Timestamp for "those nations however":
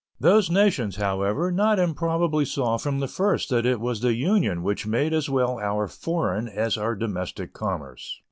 0.19-1.51